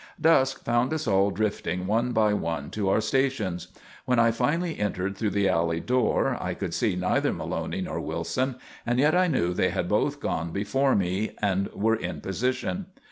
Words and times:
Dusk 0.19 0.63
found 0.65 0.91
us 0.95 1.05
all 1.05 1.29
drifting 1.29 1.85
one 1.85 2.11
by 2.11 2.33
one 2.33 2.71
to 2.71 2.89
our 2.89 3.01
stations. 3.01 3.67
When 4.05 4.17
I 4.17 4.31
finally 4.31 4.79
entered 4.79 5.15
through 5.15 5.29
the 5.29 5.47
alley 5.47 5.79
door, 5.79 6.41
I 6.41 6.55
could 6.55 6.73
see 6.73 6.95
neither 6.95 7.31
Maloney 7.31 7.81
nor 7.81 8.01
Wilson, 8.01 8.55
and 8.83 8.97
yet 8.97 9.13
I 9.13 9.27
knew 9.27 9.53
they 9.53 9.69
had 9.69 9.87
both 9.87 10.19
gone 10.19 10.49
before 10.49 10.95
me 10.95 11.35
and 11.39 11.67
were 11.67 11.95
in 11.95 12.19
position. 12.19 12.87